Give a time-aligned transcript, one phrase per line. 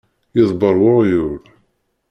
[0.37, 1.41] Yeḍbeṛ weɣyul.